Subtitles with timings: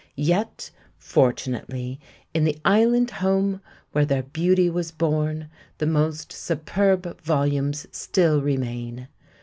[0.15, 1.99] Yet, fortunately,
[2.33, 3.61] in the island home
[3.91, 9.09] where their beauty was born the most superb volumes still remain.